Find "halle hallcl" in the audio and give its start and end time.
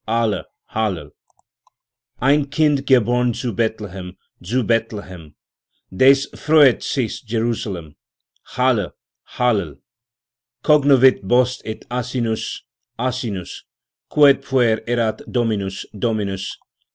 0.07-1.11, 8.55-9.77